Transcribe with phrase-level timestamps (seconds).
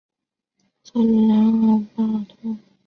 [0.83, 2.57] 特鲁莱拉巴尔特。